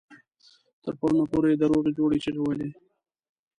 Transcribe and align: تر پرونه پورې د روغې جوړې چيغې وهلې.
تر 0.83 0.93
پرونه 0.99 1.25
پورې 1.31 1.51
د 1.55 1.63
روغې 1.71 1.91
جوړې 1.97 2.17
چيغې 2.23 2.41
وهلې. 2.41 2.69